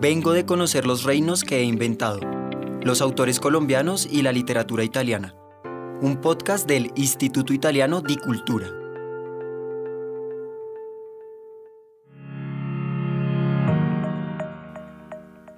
Vengo 0.00 0.32
de 0.32 0.46
conocer 0.46 0.86
los 0.86 1.02
reinos 1.02 1.42
que 1.42 1.56
he 1.56 1.64
inventado, 1.64 2.20
los 2.84 3.00
autores 3.00 3.40
colombianos 3.40 4.06
y 4.08 4.22
la 4.22 4.30
literatura 4.30 4.84
italiana. 4.84 5.34
Un 6.00 6.20
podcast 6.20 6.68
del 6.68 6.92
Instituto 6.94 7.52
Italiano 7.52 8.00
di 8.00 8.16
Cultura. 8.16 8.68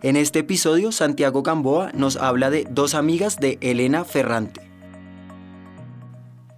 En 0.03 0.17
este 0.17 0.39
episodio, 0.39 0.91
Santiago 0.91 1.43
Gamboa 1.43 1.93
nos 1.93 2.17
habla 2.17 2.49
de 2.49 2.67
dos 2.71 2.95
amigas 2.95 3.37
de 3.41 3.59
Elena 3.61 4.07
Ferrante. 4.07 4.63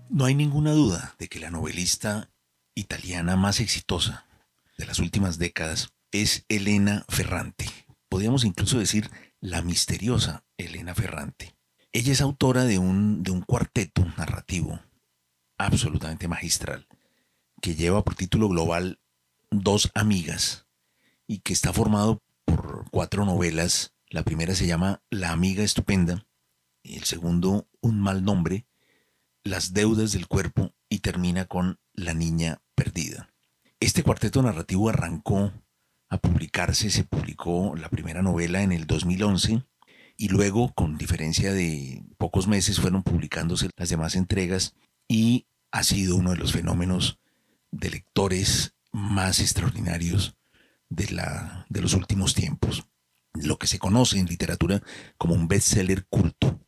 No 0.09 0.25
hay 0.25 0.37
ninguna 0.37 0.71
duda 0.71 1.17
de 1.19 1.27
que 1.27 1.41
la 1.41 1.51
novelista 1.51 2.31
italiana 2.77 3.35
más 3.35 3.59
exitosa 3.59 4.25
de 4.79 4.87
las 4.87 5.01
últimas 5.01 5.39
décadas 5.39 5.93
es 6.13 6.45
Elena 6.49 7.05
Ferrante. 7.09 7.72
Podríamos 8.13 8.45
incluso 8.45 8.79
decir 8.79 9.11
la 9.41 9.63
misteriosa 9.63 10.45
Elena 10.59 10.95
Ferrante. 10.95 11.57
Ella 11.93 12.13
es 12.13 12.21
autora 12.21 12.65
de 12.65 12.77
un, 12.77 13.23
de 13.23 13.31
un 13.31 13.41
cuarteto 13.41 14.05
narrativo 14.19 14.83
absolutamente 15.57 16.29
magistral 16.29 16.87
que 17.63 17.75
lleva 17.75 18.05
por 18.05 18.15
título 18.15 18.51
global 18.51 19.01
Dos 19.51 19.91
Amigas 19.95 20.67
y 21.27 21.39
que 21.39 21.55
está 21.55 21.73
formado 21.73 22.23
por 22.45 22.85
cuatro 22.91 23.25
novelas. 23.25 23.95
La 24.11 24.25
primera 24.25 24.55
se 24.55 24.67
llama 24.67 25.03
La 25.09 25.33
Amiga 25.33 25.65
Estupenda, 25.65 26.27
el 26.83 27.05
segundo 27.05 27.67
Un 27.81 27.99
Mal 27.99 28.27
Nombre, 28.27 28.67
Las 29.43 29.73
Deudas 29.73 30.13
del 30.13 30.29
Cuerpo 30.29 30.75
y 30.91 30.99
termina 30.99 31.47
con 31.47 31.81
La 31.95 32.13
Niña 32.13 32.61
Perdida. 32.75 33.33
Este 33.81 34.03
cuarteto 34.03 34.43
narrativo 34.43 34.91
arrancó 34.91 35.55
a 36.13 36.19
publicarse, 36.19 36.91
se 36.91 37.05
publicó 37.05 37.75
la 37.75 37.89
primera 37.89 38.21
novela 38.21 38.63
en 38.63 38.71
el 38.71 38.87
2011 38.87 39.65
y 40.19 40.29
luego, 40.29 40.75
con 40.75 40.99
diferencia 40.99 41.55
de 41.55 42.05
pocos 42.19 42.47
meses, 42.49 42.81
fueron 42.81 43.03
publicándose 43.03 43.71
las 43.77 43.89
demás 43.89 44.15
entregas 44.15 44.75
y 45.09 45.47
ha 45.71 45.83
sido 45.83 46.17
uno 46.17 46.33
de 46.33 46.37
los 46.37 46.53
fenómenos 46.53 47.19
de 47.71 47.89
lectores 47.89 48.75
más 48.93 49.41
extraordinarios 49.41 50.37
de, 50.91 51.11
la, 51.13 51.65
de 51.71 51.81
los 51.81 51.95
últimos 51.95 52.35
tiempos. 52.35 52.87
Lo 53.33 53.59
que 53.59 53.67
se 53.67 53.79
conoce 53.79 54.19
en 54.19 54.27
literatura 54.27 54.83
como 55.17 55.35
un 55.35 55.49
bestseller 55.49 56.05
culto. 56.11 56.61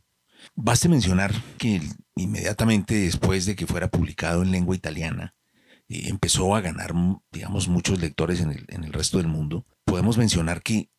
Baste 0.55 0.89
mencionar 0.89 1.35
que 1.59 1.83
inmediatamente 2.17 2.95
después 2.95 3.45
de 3.45 3.57
que 3.57 3.67
fuera 3.67 3.89
publicado 3.89 4.43
en 4.43 4.53
lengua 4.53 4.75
italiana, 4.75 5.35
empezó 5.89 6.55
a 6.55 6.61
ganar, 6.61 6.95
digamos, 7.31 7.69
muchos 7.69 8.01
lectores 8.01 8.41
en 8.41 8.51
el, 8.51 8.93
resto 8.93 9.19
del 9.19 9.29
mundo. 9.29 9.67
Podemos 9.85 10.19
mencionar 10.19 10.63
que 10.63 10.91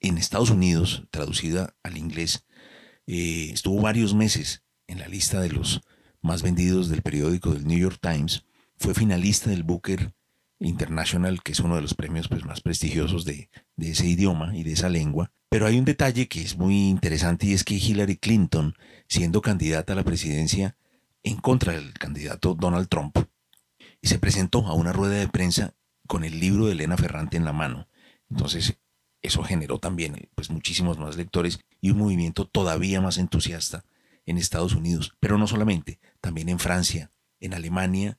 en 0.00 0.18
Estados 0.18 0.50
Unidos, 0.50 1.04
traducida 1.10 1.74
al 1.82 1.96
inglés, 1.96 2.44
eh, 3.06 3.50
estuvo 3.52 3.80
varios 3.80 4.14
meses 4.14 4.62
en 4.86 4.98
la 4.98 5.08
lista 5.08 5.40
de 5.40 5.50
los 5.50 5.80
más 6.22 6.42
vendidos 6.42 6.88
del 6.88 7.02
periódico 7.02 7.52
del 7.52 7.66
New 7.66 7.78
York 7.78 7.98
Times. 8.00 8.44
Fue 8.76 8.94
finalista 8.94 9.50
del 9.50 9.62
Booker 9.62 10.12
International, 10.58 11.42
que 11.42 11.52
es 11.52 11.60
uno 11.60 11.76
de 11.76 11.82
los 11.82 11.94
premios 11.94 12.28
pues, 12.28 12.44
más 12.44 12.60
prestigiosos 12.60 13.24
de, 13.24 13.50
de 13.76 13.90
ese 13.90 14.06
idioma 14.06 14.56
y 14.56 14.62
de 14.62 14.72
esa 14.72 14.88
lengua. 14.88 15.30
Pero 15.48 15.66
hay 15.66 15.78
un 15.78 15.84
detalle 15.84 16.28
que 16.28 16.42
es 16.42 16.56
muy 16.56 16.88
interesante 16.88 17.46
y 17.46 17.52
es 17.52 17.64
que 17.64 17.74
Hillary 17.74 18.16
Clinton, 18.16 18.74
siendo 19.08 19.40
candidata 19.42 19.92
a 19.92 19.96
la 19.96 20.04
presidencia 20.04 20.76
en 21.22 21.36
contra 21.36 21.74
del 21.74 21.92
candidato 21.94 22.54
Donald 22.54 22.88
Trump, 22.88 23.16
se 24.06 24.18
presentó 24.18 24.66
a 24.66 24.74
una 24.74 24.92
rueda 24.92 25.14
de 25.14 25.28
prensa 25.28 25.74
con 26.06 26.24
el 26.24 26.38
libro 26.40 26.66
de 26.66 26.72
Elena 26.72 26.96
Ferrante 26.96 27.36
en 27.36 27.44
la 27.44 27.52
mano. 27.52 27.88
Entonces, 28.30 28.78
eso 29.22 29.42
generó 29.42 29.78
también 29.78 30.28
pues, 30.34 30.50
muchísimos 30.50 30.98
más 30.98 31.16
lectores 31.16 31.60
y 31.80 31.90
un 31.90 31.98
movimiento 31.98 32.46
todavía 32.46 33.00
más 33.00 33.18
entusiasta 33.18 33.84
en 34.24 34.38
Estados 34.38 34.74
Unidos, 34.74 35.16
pero 35.20 35.38
no 35.38 35.46
solamente, 35.46 36.00
también 36.20 36.48
en 36.48 36.58
Francia, 36.58 37.10
en 37.40 37.54
Alemania 37.54 38.18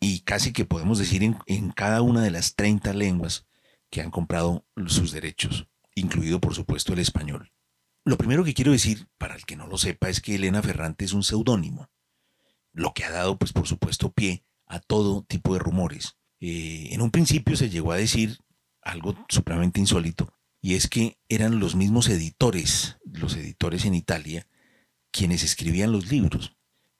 y 0.00 0.20
casi 0.20 0.52
que 0.52 0.64
podemos 0.64 0.98
decir 0.98 1.22
en, 1.22 1.38
en 1.46 1.70
cada 1.70 2.02
una 2.02 2.22
de 2.22 2.30
las 2.30 2.54
30 2.54 2.92
lenguas 2.92 3.46
que 3.90 4.02
han 4.02 4.10
comprado 4.10 4.66
sus 4.86 5.12
derechos, 5.12 5.68
incluido 5.94 6.40
por 6.40 6.54
supuesto 6.54 6.92
el 6.92 6.98
español. 6.98 7.52
Lo 8.04 8.18
primero 8.18 8.44
que 8.44 8.54
quiero 8.54 8.72
decir, 8.72 9.08
para 9.18 9.34
el 9.34 9.46
que 9.46 9.56
no 9.56 9.66
lo 9.66 9.78
sepa, 9.78 10.08
es 10.08 10.20
que 10.20 10.34
Elena 10.34 10.62
Ferrante 10.62 11.04
es 11.04 11.12
un 11.12 11.22
seudónimo, 11.22 11.90
lo 12.72 12.92
que 12.92 13.04
ha 13.04 13.10
dado, 13.10 13.38
pues 13.38 13.52
por 13.52 13.66
supuesto, 13.66 14.12
pie 14.12 14.44
a 14.66 14.80
todo 14.80 15.24
tipo 15.28 15.54
de 15.54 15.60
rumores. 15.60 16.16
Eh, 16.40 16.88
en 16.90 17.00
un 17.00 17.10
principio 17.10 17.56
se 17.56 17.70
llegó 17.70 17.92
a 17.92 17.96
decir 17.96 18.38
algo 18.82 19.16
supremamente 19.28 19.80
insólito, 19.80 20.32
y 20.60 20.74
es 20.74 20.88
que 20.88 21.18
eran 21.28 21.60
los 21.60 21.74
mismos 21.74 22.08
editores, 22.08 22.98
los 23.04 23.36
editores 23.36 23.84
en 23.84 23.94
Italia, 23.94 24.46
quienes 25.10 25.42
escribían 25.42 25.92
los 25.92 26.10
libros. 26.10 26.56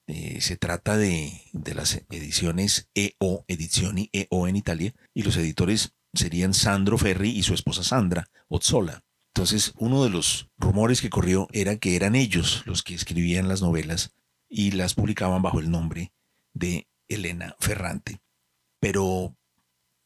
Eh, 0.07 0.39
se 0.39 0.55
trata 0.55 0.95
de, 0.95 1.41
de, 1.51 1.75
las 1.75 2.01
ediciones 2.09 2.89
EO, 2.95 3.43
Edizioni 3.47 4.09
EO 4.13 4.47
en 4.47 4.55
Italia, 4.55 4.93
y 5.13 5.23
los 5.23 5.35
editores 5.35 5.93
serían 6.13 6.53
Sandro 6.53 6.97
Ferri 6.97 7.29
y 7.29 7.43
su 7.43 7.53
esposa 7.53 7.83
Sandra 7.83 8.29
Ozzola. 8.47 9.03
Entonces, 9.33 9.73
uno 9.77 10.03
de 10.03 10.09
los 10.09 10.49
rumores 10.57 11.01
que 11.01 11.09
corrió 11.09 11.47
era 11.51 11.77
que 11.77 11.95
eran 11.95 12.15
ellos 12.15 12.63
los 12.65 12.81
que 12.81 12.95
escribían 12.95 13.47
las 13.47 13.61
novelas 13.61 14.15
y 14.49 14.71
las 14.71 14.95
publicaban 14.95 15.41
bajo 15.41 15.59
el 15.59 15.69
nombre 15.69 16.11
de 16.53 16.87
Elena 17.07 17.55
Ferrante. 17.59 18.21
Pero 18.79 19.35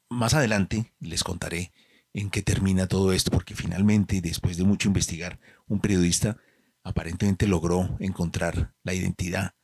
más 0.09 0.33
adelante 0.33 0.93
les 0.99 1.23
contaré 1.23 1.71
en 2.13 2.29
qué 2.29 2.41
termina 2.41 2.87
todo 2.87 3.13
esto, 3.13 3.31
porque 3.31 3.55
finalmente, 3.55 4.21
después 4.21 4.57
de 4.57 4.63
mucho 4.63 4.89
investigar, 4.89 5.39
un 5.67 5.79
periodista 5.79 6.37
aparentemente 6.83 7.47
logró 7.47 7.95
encontrar 7.99 8.73
la 8.83 8.93
identidad 8.93 9.55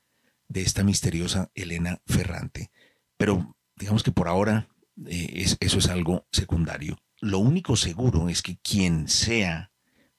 de 0.47 0.61
esta 0.61 0.83
misteriosa 0.83 1.51
Elena 1.55 2.01
Ferrante. 2.05 2.71
Pero 3.17 3.57
digamos 3.75 4.03
que 4.03 4.11
por 4.11 4.27
ahora 4.27 4.69
eh, 5.05 5.45
eso 5.59 5.77
es 5.79 5.87
algo 5.87 6.25
secundario. 6.31 6.97
Lo 7.19 7.39
único 7.39 7.75
seguro 7.75 8.29
es 8.29 8.41
que 8.41 8.57
quien 8.57 9.07
sea 9.07 9.71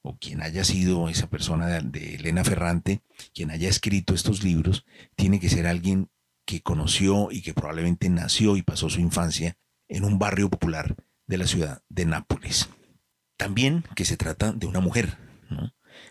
o 0.02 0.18
quien 0.18 0.42
haya 0.42 0.64
sido 0.64 1.08
esa 1.08 1.28
persona 1.28 1.80
de 1.80 2.16
Elena 2.16 2.44
Ferrante, 2.44 3.02
quien 3.34 3.50
haya 3.50 3.68
escrito 3.68 4.14
estos 4.14 4.42
libros, 4.42 4.84
tiene 5.16 5.40
que 5.40 5.48
ser 5.48 5.66
alguien 5.66 6.08
que 6.48 6.62
conoció 6.62 7.28
y 7.30 7.42
que 7.42 7.52
probablemente 7.52 8.08
nació 8.08 8.56
y 8.56 8.62
pasó 8.62 8.88
su 8.88 9.00
infancia 9.00 9.58
en 9.86 10.02
un 10.02 10.18
barrio 10.18 10.48
popular 10.48 10.96
de 11.26 11.36
la 11.36 11.46
ciudad 11.46 11.82
de 11.90 12.06
Nápoles. 12.06 12.70
También 13.36 13.84
que 13.94 14.06
se 14.06 14.16
trata 14.16 14.52
de 14.52 14.66
una 14.66 14.80
mujer, 14.80 15.18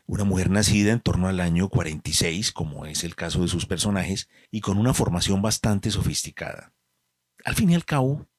una 0.06 0.26
mujer 0.26 0.52
nacida 0.52 0.92
en 0.92 1.00
torno 1.00 1.28
al 1.28 1.40
año 1.40 1.70
46, 1.70 2.52
como 2.52 2.86
es 2.86 3.04
el 3.04 3.16
caso 3.16 3.42
de 3.42 3.48
sus 3.48 3.66
personajes, 3.66 4.30
y 4.52 4.62
con 4.62 4.78
una 4.78 4.94
formación 4.94 5.42
bastante 5.42 5.90
sofisticada. 5.90 6.72
Al 7.44 7.56
fin 7.56 7.72
y 7.72 7.76
al 7.76 7.86
cabo, 7.86 8.30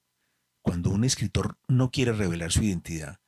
cuando 0.63 0.91
un 0.91 1.03
escritor 1.03 1.59
no 1.67 1.91
quiere 1.91 2.13
revelar 2.13 2.53
su 2.53 2.63
identidad, 2.63 3.19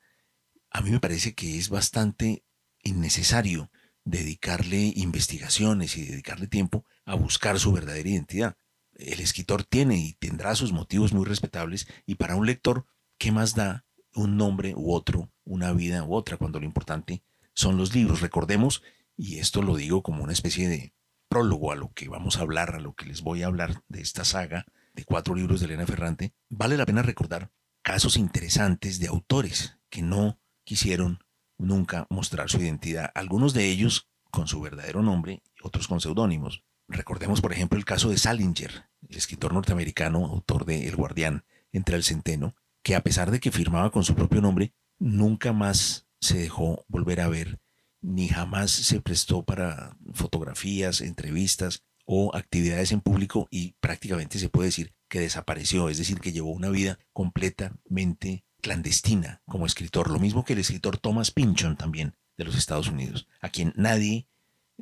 a 0.70 0.80
mí 0.80 0.92
me 0.92 1.00
parece 1.00 1.34
que 1.34 1.58
es 1.58 1.70
bastante 1.70 2.44
innecesario 2.84 3.68
dedicarle 4.04 4.92
investigaciones 4.94 5.96
y 5.96 6.06
dedicarle 6.06 6.46
tiempo 6.46 6.84
a 7.04 7.16
buscar 7.16 7.58
su 7.58 7.72
verdadera 7.72 8.08
identidad. 8.08 8.56
El 9.00 9.20
escritor 9.20 9.64
tiene 9.64 9.96
y 9.96 10.12
tendrá 10.14 10.54
sus 10.54 10.72
motivos 10.72 11.12
muy 11.12 11.24
respetables 11.24 11.88
y 12.06 12.16
para 12.16 12.36
un 12.36 12.46
lector, 12.46 12.86
¿qué 13.18 13.32
más 13.32 13.54
da 13.54 13.84
un 14.14 14.36
nombre 14.36 14.74
u 14.76 14.92
otro, 14.92 15.30
una 15.44 15.72
vida 15.72 16.04
u 16.04 16.14
otra, 16.14 16.36
cuando 16.36 16.60
lo 16.60 16.66
importante 16.66 17.22
son 17.54 17.76
los 17.76 17.94
libros? 17.94 18.20
Recordemos, 18.20 18.82
y 19.16 19.38
esto 19.38 19.62
lo 19.62 19.76
digo 19.76 20.02
como 20.02 20.22
una 20.22 20.32
especie 20.32 20.68
de 20.68 20.92
prólogo 21.28 21.72
a 21.72 21.76
lo 21.76 21.92
que 21.92 22.08
vamos 22.08 22.36
a 22.36 22.42
hablar, 22.42 22.74
a 22.74 22.80
lo 22.80 22.94
que 22.94 23.06
les 23.06 23.22
voy 23.22 23.42
a 23.42 23.46
hablar 23.46 23.82
de 23.88 24.00
esta 24.00 24.24
saga 24.24 24.66
de 24.94 25.04
cuatro 25.04 25.34
libros 25.34 25.60
de 25.60 25.66
Elena 25.66 25.86
Ferrante, 25.86 26.34
vale 26.48 26.76
la 26.76 26.86
pena 26.86 27.02
recordar 27.02 27.50
casos 27.82 28.16
interesantes 28.16 28.98
de 28.98 29.06
autores 29.08 29.78
que 29.88 30.02
no 30.02 30.38
quisieron 30.64 31.20
nunca 31.56 32.06
mostrar 32.10 32.50
su 32.50 32.60
identidad, 32.60 33.10
algunos 33.14 33.54
de 33.54 33.66
ellos 33.66 34.10
con 34.30 34.48
su 34.48 34.60
verdadero 34.60 35.02
nombre, 35.02 35.42
otros 35.62 35.88
con 35.88 36.00
seudónimos. 36.00 36.64
Recordemos, 36.90 37.40
por 37.40 37.52
ejemplo, 37.52 37.78
el 37.78 37.84
caso 37.84 38.10
de 38.10 38.18
Salinger, 38.18 38.88
el 39.08 39.16
escritor 39.16 39.54
norteamericano, 39.54 40.26
autor 40.26 40.64
de 40.66 40.88
El 40.88 40.96
Guardián 40.96 41.44
entre 41.72 41.94
el 41.94 42.02
Centeno, 42.02 42.54
que 42.82 42.96
a 42.96 43.02
pesar 43.02 43.30
de 43.30 43.38
que 43.38 43.52
firmaba 43.52 43.90
con 43.90 44.04
su 44.04 44.16
propio 44.16 44.40
nombre, 44.40 44.74
nunca 44.98 45.52
más 45.52 46.08
se 46.20 46.38
dejó 46.38 46.84
volver 46.88 47.20
a 47.20 47.28
ver, 47.28 47.60
ni 48.00 48.28
jamás 48.28 48.72
se 48.72 49.00
prestó 49.00 49.44
para 49.44 49.96
fotografías, 50.12 51.00
entrevistas 51.00 51.84
o 52.06 52.34
actividades 52.34 52.90
en 52.90 53.00
público 53.00 53.46
y 53.50 53.76
prácticamente 53.80 54.40
se 54.40 54.48
puede 54.48 54.68
decir 54.68 54.92
que 55.08 55.20
desapareció, 55.20 55.88
es 55.88 55.98
decir, 55.98 56.20
que 56.20 56.32
llevó 56.32 56.50
una 56.50 56.70
vida 56.70 56.98
completamente 57.12 58.44
clandestina 58.60 59.42
como 59.46 59.66
escritor, 59.66 60.10
lo 60.10 60.18
mismo 60.18 60.44
que 60.44 60.54
el 60.54 60.58
escritor 60.58 60.98
Thomas 60.98 61.30
Pynchon 61.30 61.76
también 61.76 62.16
de 62.36 62.44
los 62.44 62.56
Estados 62.56 62.88
Unidos, 62.88 63.28
a 63.40 63.50
quien 63.50 63.72
nadie, 63.76 64.26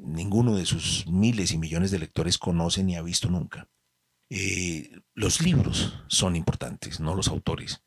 ninguno 0.02 0.56
de 0.56 0.66
sus 0.66 1.06
miles 1.06 1.52
y 1.52 1.58
millones 1.58 1.90
de 1.90 1.98
lectores 1.98 2.38
conoce 2.38 2.84
ni 2.84 2.96
ha 2.96 3.02
visto 3.02 3.28
nunca. 3.28 3.68
Eh, 4.30 4.90
los 5.14 5.40
libros 5.40 6.02
son 6.08 6.36
importantes, 6.36 7.00
no 7.00 7.14
los 7.14 7.28
autores, 7.28 7.82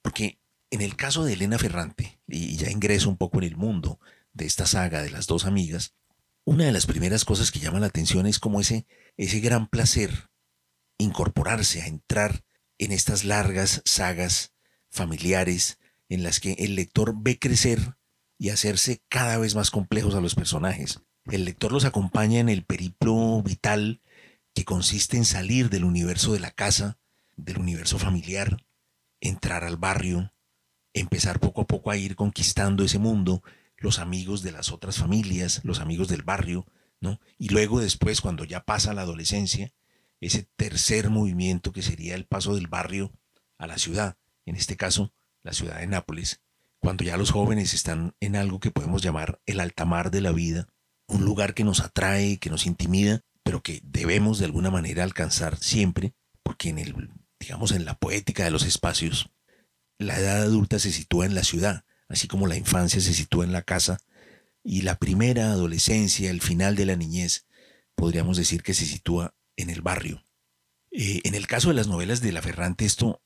porque 0.00 0.38
en 0.70 0.80
el 0.80 0.96
caso 0.96 1.24
de 1.24 1.34
Elena 1.34 1.58
Ferrante, 1.58 2.20
y 2.26 2.56
ya 2.56 2.70
ingreso 2.70 3.08
un 3.08 3.16
poco 3.16 3.38
en 3.38 3.44
el 3.44 3.56
mundo 3.56 4.00
de 4.32 4.46
esta 4.46 4.66
saga 4.66 5.02
de 5.02 5.10
las 5.10 5.26
dos 5.26 5.44
amigas, 5.44 5.94
una 6.44 6.64
de 6.64 6.72
las 6.72 6.86
primeras 6.86 7.24
cosas 7.24 7.52
que 7.52 7.60
llama 7.60 7.80
la 7.80 7.86
atención 7.86 8.26
es 8.26 8.38
como 8.38 8.60
ese, 8.60 8.86
ese 9.16 9.40
gran 9.40 9.68
placer 9.68 10.30
incorporarse, 10.98 11.82
a 11.82 11.86
entrar 11.86 12.44
en 12.78 12.92
estas 12.92 13.24
largas 13.24 13.82
sagas 13.84 14.52
familiares 14.90 15.78
en 16.08 16.22
las 16.22 16.40
que 16.40 16.52
el 16.54 16.74
lector 16.74 17.14
ve 17.16 17.38
crecer 17.38 17.96
y 18.38 18.50
hacerse 18.50 19.02
cada 19.08 19.38
vez 19.38 19.54
más 19.54 19.70
complejos 19.70 20.14
a 20.14 20.20
los 20.20 20.34
personajes. 20.34 21.00
El 21.26 21.44
lector 21.44 21.72
los 21.72 21.84
acompaña 21.84 22.40
en 22.40 22.48
el 22.48 22.64
periplo 22.64 23.42
vital 23.42 24.00
que 24.54 24.64
consiste 24.64 25.16
en 25.16 25.24
salir 25.24 25.70
del 25.70 25.84
universo 25.84 26.32
de 26.32 26.40
la 26.40 26.50
casa, 26.50 26.98
del 27.36 27.58
universo 27.58 27.98
familiar, 27.98 28.64
entrar 29.20 29.64
al 29.64 29.76
barrio, 29.76 30.32
empezar 30.92 31.38
poco 31.38 31.62
a 31.62 31.66
poco 31.66 31.90
a 31.90 31.96
ir 31.96 32.16
conquistando 32.16 32.84
ese 32.84 32.98
mundo, 32.98 33.42
los 33.76 33.98
amigos 33.98 34.42
de 34.42 34.52
las 34.52 34.72
otras 34.72 34.98
familias, 34.98 35.60
los 35.64 35.80
amigos 35.80 36.08
del 36.08 36.22
barrio, 36.22 36.66
¿no? 37.00 37.20
Y 37.38 37.48
luego 37.48 37.80
después, 37.80 38.20
cuando 38.20 38.44
ya 38.44 38.64
pasa 38.64 38.92
la 38.92 39.02
adolescencia, 39.02 39.72
ese 40.20 40.48
tercer 40.56 41.10
movimiento 41.10 41.72
que 41.72 41.82
sería 41.82 42.14
el 42.14 42.26
paso 42.26 42.54
del 42.54 42.68
barrio 42.68 43.12
a 43.58 43.66
la 43.66 43.78
ciudad, 43.78 44.16
en 44.44 44.56
este 44.56 44.76
caso, 44.76 45.12
la 45.42 45.52
ciudad 45.52 45.78
de 45.78 45.86
Nápoles, 45.86 46.40
cuando 46.78 47.04
ya 47.04 47.16
los 47.16 47.30
jóvenes 47.30 47.74
están 47.74 48.14
en 48.20 48.36
algo 48.36 48.60
que 48.60 48.70
podemos 48.70 49.02
llamar 49.02 49.40
el 49.46 49.60
altamar 49.60 50.10
de 50.10 50.20
la 50.20 50.32
vida, 50.32 50.68
un 51.12 51.24
lugar 51.24 51.54
que 51.54 51.64
nos 51.64 51.80
atrae, 51.80 52.38
que 52.38 52.50
nos 52.50 52.66
intimida, 52.66 53.22
pero 53.42 53.62
que 53.62 53.80
debemos 53.84 54.38
de 54.38 54.46
alguna 54.46 54.70
manera 54.70 55.04
alcanzar 55.04 55.56
siempre, 55.58 56.14
porque 56.42 56.70
en 56.70 56.78
el, 56.78 57.10
digamos, 57.38 57.72
en 57.72 57.84
la 57.84 57.94
poética 57.94 58.44
de 58.44 58.50
los 58.50 58.64
espacios, 58.64 59.30
la 59.98 60.18
edad 60.18 60.42
adulta 60.42 60.78
se 60.78 60.92
sitúa 60.92 61.26
en 61.26 61.34
la 61.34 61.44
ciudad, 61.44 61.84
así 62.08 62.28
como 62.28 62.46
la 62.46 62.56
infancia 62.56 63.00
se 63.00 63.14
sitúa 63.14 63.44
en 63.44 63.52
la 63.52 63.62
casa, 63.62 63.98
y 64.64 64.82
la 64.82 64.96
primera 64.96 65.50
adolescencia, 65.50 66.30
el 66.30 66.40
final 66.40 66.76
de 66.76 66.86
la 66.86 66.96
niñez, 66.96 67.46
podríamos 67.94 68.36
decir 68.36 68.62
que 68.62 68.74
se 68.74 68.86
sitúa 68.86 69.34
en 69.56 69.70
el 69.70 69.82
barrio. 69.82 70.22
Eh, 70.90 71.20
en 71.24 71.34
el 71.34 71.46
caso 71.46 71.68
de 71.68 71.74
las 71.74 71.88
novelas 71.88 72.20
de 72.20 72.32
La 72.32 72.42
Ferrante, 72.42 72.84
esto, 72.84 73.22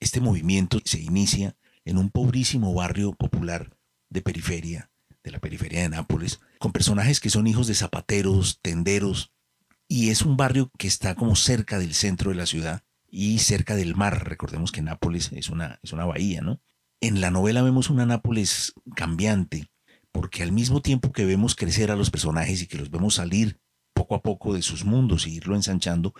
este 0.00 0.20
movimiento 0.20 0.80
se 0.84 1.00
inicia 1.00 1.56
en 1.84 1.98
un 1.98 2.10
pobrísimo 2.10 2.74
barrio 2.74 3.12
popular 3.12 3.76
de 4.10 4.22
periferia, 4.22 4.90
de 5.22 5.30
la 5.30 5.38
periferia 5.38 5.82
de 5.82 5.88
Nápoles, 5.90 6.40
con 6.58 6.72
personajes 6.72 7.20
que 7.20 7.30
son 7.30 7.46
hijos 7.46 7.66
de 7.66 7.74
zapateros, 7.74 8.60
tenderos, 8.62 9.32
y 9.88 10.10
es 10.10 10.22
un 10.22 10.36
barrio 10.36 10.70
que 10.78 10.86
está 10.86 11.14
como 11.14 11.34
cerca 11.34 11.78
del 11.78 11.94
centro 11.94 12.30
de 12.30 12.36
la 12.36 12.46
ciudad 12.46 12.82
y 13.08 13.38
cerca 13.38 13.74
del 13.74 13.96
mar. 13.96 14.28
Recordemos 14.28 14.70
que 14.70 14.82
Nápoles 14.82 15.32
es 15.32 15.48
una, 15.48 15.78
es 15.82 15.92
una 15.92 16.04
bahía, 16.04 16.42
¿no? 16.42 16.60
En 17.00 17.20
la 17.20 17.30
novela 17.30 17.62
vemos 17.62 17.90
una 17.90 18.04
Nápoles 18.04 18.74
cambiante, 18.94 19.70
porque 20.12 20.42
al 20.42 20.52
mismo 20.52 20.82
tiempo 20.82 21.12
que 21.12 21.24
vemos 21.24 21.54
crecer 21.54 21.90
a 21.90 21.96
los 21.96 22.10
personajes 22.10 22.60
y 22.60 22.66
que 22.66 22.76
los 22.76 22.90
vemos 22.90 23.14
salir 23.14 23.60
poco 23.94 24.14
a 24.14 24.22
poco 24.22 24.52
de 24.52 24.62
sus 24.62 24.84
mundos 24.84 25.26
y 25.26 25.34
irlo 25.34 25.56
ensanchando, 25.56 26.14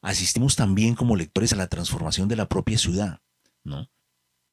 asistimos 0.00 0.56
también 0.56 0.94
como 0.94 1.16
lectores 1.16 1.52
a 1.52 1.56
la 1.56 1.68
transformación 1.68 2.28
de 2.28 2.36
la 2.36 2.48
propia 2.48 2.78
ciudad, 2.78 3.20
¿no? 3.64 3.90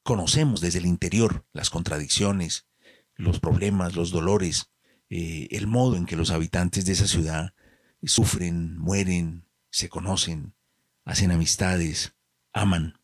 Conocemos 0.02 0.60
desde 0.60 0.78
el 0.78 0.86
interior 0.86 1.46
las 1.52 1.70
contradicciones, 1.70 2.66
los 3.14 3.40
problemas, 3.40 3.94
los 3.96 4.10
dolores, 4.10 4.70
eh, 5.10 5.48
el 5.50 5.66
modo 5.66 5.96
en 5.96 6.06
que 6.06 6.16
los 6.16 6.30
habitantes 6.30 6.84
de 6.84 6.92
esa 6.92 7.06
ciudad 7.06 7.54
sufren, 8.04 8.76
mueren, 8.78 9.46
se 9.70 9.88
conocen, 9.88 10.54
hacen 11.04 11.30
amistades, 11.30 12.14
aman. 12.52 13.00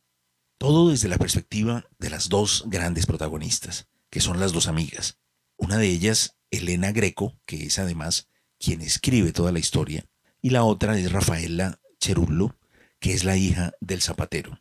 Todo 0.59 0.91
desde 0.91 1.09
la 1.09 1.19
perspectiva 1.19 1.85
de 1.99 2.11
las 2.11 2.29
dos 2.29 2.65
grandes 2.67 3.07
protagonistas, 3.07 3.89
que 4.11 4.21
son 4.21 4.41
las 4.41 4.53
dos 4.53 4.69
amigas. 4.69 5.19
Una 5.57 5.79
de 5.79 5.89
ellas, 5.89 6.37
Elena 6.51 6.93
Greco, 6.93 7.39
que 7.47 7.67
es 7.67 7.79
además 7.79 8.29
quien 8.59 8.81
escribe 8.81 9.33
toda 9.33 9.53
la 9.53 9.59
historia, 9.59 10.07
y 10.41 10.51
la 10.51 10.65
otra 10.65 10.99
es 10.99 11.11
Rafaela 11.11 11.81
Cherullo, 11.99 12.57
que 13.01 13.13
es 13.13 13.25
la 13.25 13.37
hija 13.37 13.73
del 13.81 14.01
zapatero. 14.01 14.61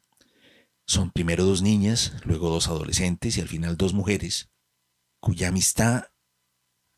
Son 0.85 1.11
primero 1.11 1.45
dos 1.45 1.61
niñas, 1.61 2.13
luego 2.23 2.49
dos 2.49 2.67
adolescentes 2.67 3.37
y 3.37 3.41
al 3.41 3.47
final 3.47 3.77
dos 3.77 3.93
mujeres, 3.93 4.49
cuya 5.19 5.49
amistad 5.49 6.05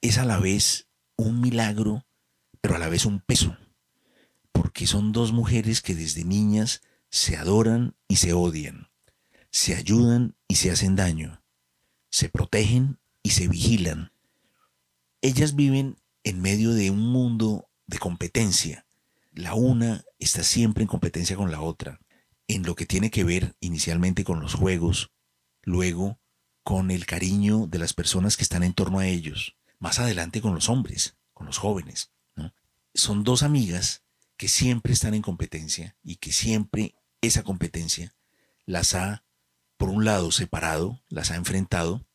es 0.07 0.19
a 0.19 0.25
la 0.25 0.37
vez 0.37 0.87
un 1.15 1.41
milagro, 1.41 2.05
pero 2.61 2.75
a 2.75 2.79
la 2.79 2.89
vez 2.89 3.05
un 3.05 3.19
peso, 3.19 3.57
porque 4.51 4.85
son 4.85 5.11
dos 5.11 5.31
mujeres 5.31 5.81
que 5.81 5.95
desde 5.95 6.23
niñas 6.23 6.81
se 7.09 7.37
adoran 7.37 7.95
y 8.07 8.17
se 8.17 8.33
odian, 8.33 8.89
se 9.49 9.75
ayudan 9.75 10.35
y 10.47 10.55
se 10.55 10.69
hacen 10.69 10.95
daño, 10.95 11.41
se 12.11 12.29
protegen 12.29 12.99
y 13.23 13.31
se 13.31 13.47
vigilan. 13.47 14.11
Ellas 15.21 15.55
viven 15.55 15.97
en 16.23 16.41
medio 16.41 16.73
de 16.73 16.91
un 16.91 17.07
mundo 17.11 17.67
de 17.87 17.97
competencia. 17.97 18.85
La 19.31 19.55
una 19.55 20.03
está 20.19 20.43
siempre 20.43 20.83
en 20.83 20.87
competencia 20.87 21.35
con 21.35 21.51
la 21.51 21.61
otra, 21.61 21.99
en 22.47 22.63
lo 22.63 22.75
que 22.75 22.85
tiene 22.85 23.09
que 23.09 23.23
ver 23.23 23.55
inicialmente 23.59 24.23
con 24.23 24.39
los 24.39 24.53
juegos, 24.53 25.11
luego 25.63 26.19
con 26.63 26.91
el 26.91 27.05
cariño 27.05 27.65
de 27.65 27.79
las 27.79 27.93
personas 27.93 28.37
que 28.37 28.43
están 28.43 28.63
en 28.63 28.73
torno 28.73 28.99
a 28.99 29.07
ellos, 29.07 29.54
más 29.79 29.99
adelante 29.99 30.41
con 30.41 30.53
los 30.53 30.69
hombres, 30.69 31.15
con 31.33 31.45
los 31.47 31.57
jóvenes. 31.57 32.11
Son 32.93 33.23
dos 33.23 33.43
amigas 33.43 34.03
que 34.37 34.47
siempre 34.47 34.93
están 34.93 35.13
en 35.13 35.21
competencia 35.21 35.95
y 36.03 36.17
que 36.17 36.31
siempre 36.31 36.95
esa 37.21 37.43
competencia 37.43 38.13
las 38.65 38.95
ha, 38.95 39.23
por 39.77 39.89
un 39.89 40.05
lado, 40.05 40.31
separado, 40.31 41.01
las 41.09 41.31
ha 41.31 41.35
enfrentado, 41.35 42.05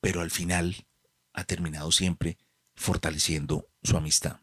pero 0.00 0.20
al 0.20 0.30
final 0.30 0.86
ha 1.32 1.44
terminado 1.44 1.90
siempre 1.92 2.38
fortaleciendo 2.74 3.68
su 3.82 3.96
amistad. 3.96 4.40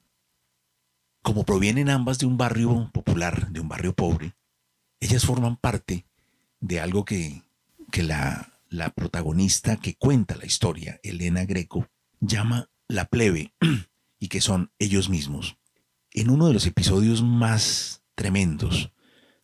Como 1.21 1.45
provienen 1.45 1.89
ambas 1.89 2.19
de 2.19 2.25
un 2.25 2.37
barrio 2.37 2.89
popular, 2.91 3.49
de 3.49 3.59
un 3.59 3.69
barrio 3.69 3.93
pobre, 3.93 4.35
ellas 4.99 5.25
forman 5.25 5.57
parte 5.57 6.05
de 6.59 6.79
algo 6.79 7.05
que, 7.05 7.43
que 7.91 8.03
la, 8.03 8.59
la 8.69 8.89
protagonista 8.89 9.77
que 9.77 9.95
cuenta 9.95 10.35
la 10.35 10.45
historia, 10.45 10.99
Elena 11.03 11.45
Greco, 11.45 11.87
llama 12.23 12.69
la 12.87 13.05
plebe 13.05 13.53
y 14.19 14.29
que 14.29 14.41
son 14.41 14.71
ellos 14.79 15.09
mismos. 15.09 15.57
En 16.11 16.29
uno 16.29 16.47
de 16.47 16.53
los 16.53 16.65
episodios 16.65 17.21
más 17.21 18.03
tremendos 18.15 18.91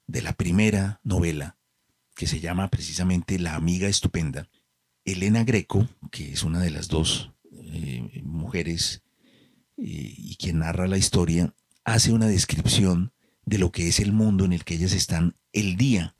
de 0.08 0.22
la 0.22 0.34
primera 0.34 1.02
novela, 1.04 1.58
que 2.16 2.28
se 2.28 2.40
llama 2.40 2.70
precisamente 2.70 3.40
La 3.40 3.56
amiga 3.56 3.88
estupenda, 3.88 4.50
Elena 5.06 5.44
Greco, 5.44 5.88
que 6.12 6.34
es 6.34 6.44
una 6.44 6.60
de 6.60 6.72
las 6.72 6.88
dos 6.88 7.32
eh, 7.51 8.22
mujeres 8.24 9.03
y 9.77 10.36
quien 10.36 10.60
narra 10.60 10.88
la 10.88 10.98
historia, 10.98 11.56
hace 11.86 12.12
una 12.12 12.27
descripción 12.27 13.13
de 13.46 13.58
lo 13.58 13.72
que 13.72 13.88
es 13.88 14.00
el 14.00 14.12
mundo 14.12 14.44
en 14.46 14.53
el 14.53 14.65
que 14.65 14.75
ellas 14.75 14.92
están 14.92 15.38
el 15.53 15.77
día 15.77 16.15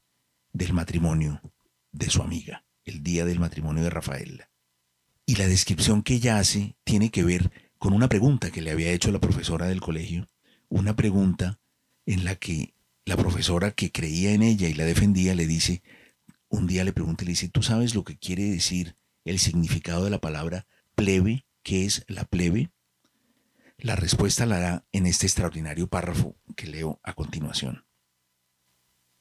del 0.54 0.74
matrimonio 0.74 1.42
de 1.92 2.10
su 2.10 2.22
amiga, 2.22 2.66
el 2.86 3.04
día 3.04 3.26
del 3.26 3.40
matrimonio 3.40 3.84
de 3.84 3.90
Rafaela. 3.90 4.50
Y 5.30 5.36
la 5.36 5.48
descripción 5.48 6.02
que 6.02 6.16
ella 6.16 6.40
hace 6.40 6.76
tiene 6.84 7.12
que 7.12 7.24
ver 7.24 7.52
con 7.78 7.94
una 7.94 8.10
pregunta 8.10 8.50
que 8.50 8.64
le 8.64 8.72
había 8.72 8.92
hecho 8.94 9.12
la 9.12 9.20
profesora 9.20 9.68
del 9.68 9.80
colegio, 9.80 10.28
una 10.70 10.96
pregunta 10.96 11.60
en 12.08 12.26
la 12.26 12.34
que 12.34 12.74
la 13.06 13.16
profesora 13.16 13.70
que 13.70 13.92
creía 13.92 14.32
en 14.32 14.42
ella 14.42 14.68
y 14.68 14.74
la 14.74 14.86
defendía 14.86 15.36
le 15.36 15.46
dice, 15.46 15.84
un 16.48 16.66
día 16.66 16.84
le 16.84 16.94
pregunta 16.94 17.24
y 17.24 17.28
le 17.28 17.34
dice, 17.34 17.48
¿tú 17.48 17.62
sabes 17.62 17.94
lo 17.94 18.04
que 18.04 18.18
quiere 18.18 18.42
decir 18.50 18.96
el 19.24 19.38
significado 19.38 20.04
de 20.04 20.10
la 20.10 20.20
palabra 20.20 20.66
plebe? 20.96 21.46
¿Qué 21.62 21.86
es 21.86 22.06
la 22.08 22.24
plebe? 22.24 22.72
La 23.78 23.96
respuesta 23.96 24.48
la 24.48 24.58
da 24.58 24.86
en 24.92 25.06
este 25.06 25.28
extraordinario 25.28 25.86
párrafo 25.86 26.38
que 26.56 26.66
leo 26.66 27.00
a 27.04 27.14
continuación. 27.14 27.86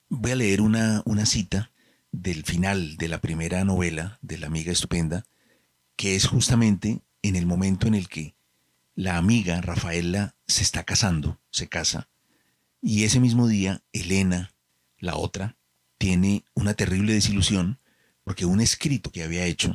Voy 0.08 0.30
a 0.30 0.36
leer 0.36 0.62
una, 0.62 1.02
una 1.04 1.26
cita 1.26 1.70
del 2.12 2.44
final 2.44 2.96
de 2.96 3.08
la 3.08 3.20
primera 3.20 3.62
novela 3.66 4.18
de 4.22 4.38
la 4.38 4.46
amiga 4.46 4.72
estupenda, 4.72 5.26
que 5.98 6.14
es 6.14 6.28
justamente 6.28 7.02
en 7.22 7.34
el 7.34 7.44
momento 7.44 7.88
en 7.88 7.94
el 7.96 8.08
que 8.08 8.36
la 8.94 9.16
amiga 9.16 9.60
Rafaela 9.60 10.36
se 10.46 10.62
está 10.62 10.84
casando, 10.84 11.40
se 11.50 11.68
casa, 11.68 12.08
y 12.80 13.02
ese 13.02 13.18
mismo 13.18 13.48
día 13.48 13.82
Elena, 13.92 14.54
la 14.98 15.16
otra, 15.16 15.56
tiene 15.98 16.44
una 16.54 16.74
terrible 16.74 17.14
desilusión 17.14 17.80
porque 18.22 18.46
un 18.46 18.60
escrito 18.60 19.10
que 19.10 19.24
había 19.24 19.44
hecho 19.44 19.74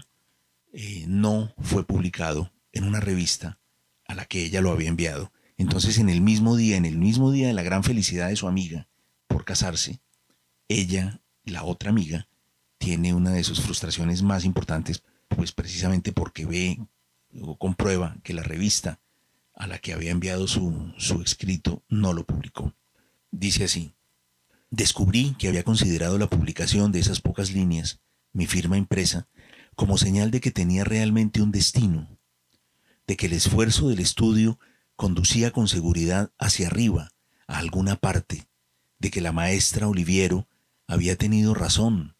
eh, 0.71 1.03
no 1.09 1.53
fue 1.61 1.85
publicado 1.85 2.53
en 2.71 2.85
una 2.85 3.01
revista 3.01 3.59
a 4.05 4.15
la 4.15 4.23
que 4.23 4.45
ella 4.45 4.61
lo 4.61 4.71
había 4.71 4.87
enviado. 4.87 5.33
Entonces 5.57 5.97
en 5.97 6.07
el 6.07 6.21
mismo 6.21 6.55
día, 6.55 6.77
en 6.77 6.85
el 6.85 6.97
mismo 6.97 7.31
día 7.33 7.47
de 7.47 7.53
la 7.53 7.63
gran 7.63 7.83
felicidad 7.83 8.29
de 8.29 8.37
su 8.37 8.47
amiga 8.47 8.87
por 9.27 9.43
casarse, 9.43 9.99
ella, 10.69 11.21
la 11.43 11.65
otra 11.65 11.89
amiga, 11.89 12.29
tiene 12.77 13.13
una 13.13 13.31
de 13.31 13.43
sus 13.43 13.59
frustraciones 13.59 14.23
más 14.23 14.45
importantes, 14.45 15.03
pues 15.35 15.51
precisamente 15.51 16.11
porque 16.11 16.45
ve 16.45 16.79
o 17.41 17.57
comprueba 17.57 18.17
que 18.23 18.33
la 18.33 18.43
revista 18.43 18.99
a 19.55 19.67
la 19.67 19.79
que 19.79 19.93
había 19.93 20.11
enviado 20.11 20.47
su, 20.47 20.93
su 20.97 21.21
escrito 21.21 21.83
no 21.89 22.13
lo 22.13 22.25
publicó. 22.25 22.73
Dice 23.31 23.65
así, 23.65 23.93
descubrí 24.69 25.35
que 25.37 25.47
había 25.47 25.63
considerado 25.63 26.17
la 26.17 26.27
publicación 26.27 26.91
de 26.91 26.99
esas 26.99 27.21
pocas 27.21 27.51
líneas, 27.51 27.99
mi 28.31 28.47
firma 28.47 28.77
impresa, 28.77 29.27
como 29.75 29.97
señal 29.97 30.31
de 30.31 30.41
que 30.41 30.51
tenía 30.51 30.83
realmente 30.83 31.41
un 31.41 31.51
destino, 31.51 32.17
de 33.07 33.15
que 33.15 33.27
el 33.27 33.33
esfuerzo 33.33 33.89
del 33.89 33.99
estudio 33.99 34.59
conducía 34.95 35.51
con 35.51 35.67
seguridad 35.67 36.31
hacia 36.39 36.67
arriba, 36.67 37.11
a 37.47 37.57
alguna 37.57 37.95
parte, 37.95 38.47
de 38.99 39.11
que 39.11 39.21
la 39.21 39.31
maestra 39.31 39.87
Oliviero 39.87 40.47
había 40.87 41.15
tenido 41.17 41.53
razón 41.53 42.15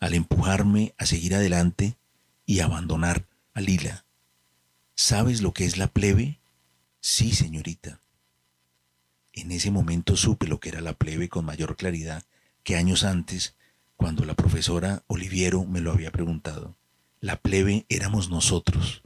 al 0.00 0.14
empujarme 0.14 0.94
a 0.96 1.06
seguir 1.06 1.34
adelante 1.34 1.97
y 2.48 2.60
abandonar 2.60 3.26
a 3.52 3.60
Lila. 3.60 4.06
¿Sabes 4.94 5.42
lo 5.42 5.52
que 5.52 5.66
es 5.66 5.76
la 5.76 5.86
plebe? 5.86 6.40
Sí, 6.98 7.32
señorita. 7.32 8.00
En 9.34 9.52
ese 9.52 9.70
momento 9.70 10.16
supe 10.16 10.48
lo 10.48 10.58
que 10.58 10.70
era 10.70 10.80
la 10.80 10.94
plebe 10.94 11.28
con 11.28 11.44
mayor 11.44 11.76
claridad 11.76 12.24
que 12.64 12.76
años 12.76 13.04
antes, 13.04 13.54
cuando 13.96 14.24
la 14.24 14.32
profesora 14.32 15.02
Oliviero 15.08 15.66
me 15.66 15.82
lo 15.82 15.92
había 15.92 16.10
preguntado. 16.10 16.74
La 17.20 17.36
plebe 17.36 17.84
éramos 17.90 18.30
nosotros. 18.30 19.02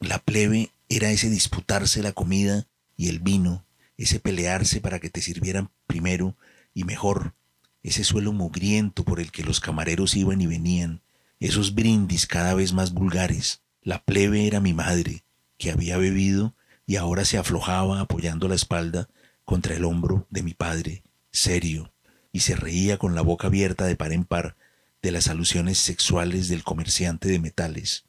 La 0.00 0.18
plebe 0.18 0.72
era 0.88 1.12
ese 1.12 1.30
disputarse 1.30 2.02
la 2.02 2.12
comida 2.12 2.66
y 2.96 3.08
el 3.08 3.20
vino, 3.20 3.64
ese 3.96 4.18
pelearse 4.18 4.80
para 4.80 4.98
que 4.98 5.10
te 5.10 5.20
sirvieran 5.20 5.70
primero 5.86 6.34
y 6.74 6.82
mejor, 6.82 7.34
ese 7.84 8.02
suelo 8.02 8.32
mugriento 8.32 9.04
por 9.04 9.20
el 9.20 9.30
que 9.30 9.44
los 9.44 9.60
camareros 9.60 10.16
iban 10.16 10.40
y 10.40 10.48
venían, 10.48 11.02
esos 11.40 11.74
brindis 11.74 12.26
cada 12.26 12.54
vez 12.54 12.72
más 12.72 12.92
vulgares. 12.92 13.62
La 13.82 14.02
plebe 14.02 14.46
era 14.46 14.60
mi 14.60 14.74
madre, 14.74 15.24
que 15.56 15.70
había 15.70 15.96
bebido 15.96 16.54
y 16.86 16.96
ahora 16.96 17.24
se 17.24 17.38
aflojaba 17.38 18.00
apoyando 18.00 18.48
la 18.48 18.54
espalda 18.54 19.08
contra 19.44 19.74
el 19.74 19.84
hombro 19.84 20.26
de 20.30 20.42
mi 20.42 20.54
padre, 20.54 21.02
serio, 21.30 21.92
y 22.32 22.40
se 22.40 22.56
reía 22.56 22.98
con 22.98 23.14
la 23.14 23.22
boca 23.22 23.46
abierta 23.46 23.86
de 23.86 23.96
par 23.96 24.12
en 24.12 24.24
par 24.24 24.56
de 25.02 25.10
las 25.10 25.28
alusiones 25.28 25.78
sexuales 25.78 26.48
del 26.48 26.64
comerciante 26.64 27.28
de 27.28 27.38
metales. 27.38 28.04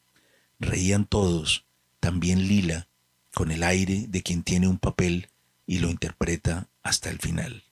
Reían 0.59 1.05
todos, 1.05 1.65
también 1.99 2.47
Lila, 2.47 2.87
con 3.33 3.51
el 3.51 3.63
aire 3.63 4.05
de 4.07 4.23
quien 4.23 4.43
tiene 4.43 4.67
un 4.67 4.79
papel 4.79 5.29
y 5.65 5.79
lo 5.79 5.89
interpreta 5.89 6.67
hasta 6.81 7.09
el 7.09 7.19
final. 7.19 7.63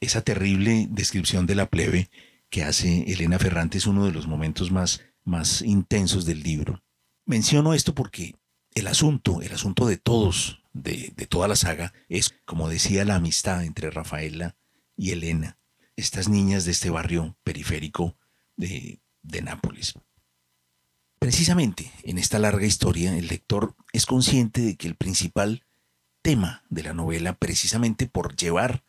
Esa 0.00 0.22
terrible 0.22 0.86
descripción 0.90 1.46
de 1.46 1.54
la 1.54 1.66
plebe 1.66 2.10
que 2.50 2.64
hace 2.64 3.02
Elena 3.12 3.38
Ferrante 3.38 3.78
es 3.78 3.86
uno 3.86 4.04
de 4.06 4.12
los 4.12 4.26
momentos 4.26 4.70
más, 4.70 5.02
más 5.24 5.62
intensos 5.62 6.24
del 6.24 6.42
libro. 6.42 6.82
Menciono 7.26 7.74
esto 7.74 7.94
porque 7.94 8.36
el 8.74 8.86
asunto, 8.86 9.42
el 9.42 9.52
asunto 9.52 9.86
de 9.86 9.96
todos, 9.96 10.62
de, 10.72 11.12
de 11.16 11.26
toda 11.26 11.48
la 11.48 11.56
saga, 11.56 11.92
es, 12.08 12.34
como 12.44 12.68
decía, 12.68 13.04
la 13.04 13.16
amistad 13.16 13.64
entre 13.64 13.90
Rafaela 13.90 14.56
y 14.96 15.10
Elena, 15.10 15.58
estas 15.96 16.28
niñas 16.28 16.64
de 16.64 16.70
este 16.70 16.90
barrio 16.90 17.36
periférico 17.44 18.16
de, 18.56 19.00
de 19.22 19.42
Nápoles. 19.42 19.94
Precisamente 21.18 21.92
en 22.04 22.18
esta 22.18 22.38
larga 22.38 22.64
historia, 22.64 23.16
el 23.16 23.26
lector 23.26 23.74
es 23.92 24.06
consciente 24.06 24.60
de 24.60 24.76
que 24.76 24.86
el 24.86 24.94
principal 24.94 25.64
tema 26.22 26.62
de 26.70 26.84
la 26.84 26.94
novela, 26.94 27.34
precisamente 27.34 28.06
por 28.06 28.36
llevar 28.36 28.84